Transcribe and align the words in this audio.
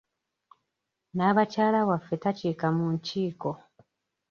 Naabakyala 1.15 1.79
waffe 1.89 2.15
takiika 2.23 2.67
mu 2.77 2.85
nkiiko. 2.95 3.51